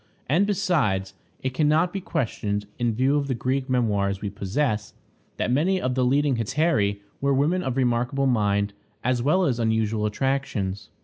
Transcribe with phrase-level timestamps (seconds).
[0.27, 1.13] And besides,
[1.43, 4.95] it can not be questioned, in view of the Greek memoirs we possess,
[5.37, 10.07] that many of the leading hetairæ were women of remarkable mind, as well as unusual
[10.07, 10.89] attractions.